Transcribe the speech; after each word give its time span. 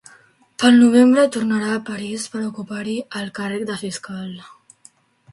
Pel 0.61 0.77
novembre 0.83 1.25
tornà 1.35 1.59
a 1.73 1.83
París 1.89 2.25
per 2.35 2.41
ocupar-hi 2.45 2.95
el 3.19 3.29
càrrec 3.41 3.67
de 3.73 3.77
fiscal. 3.83 4.33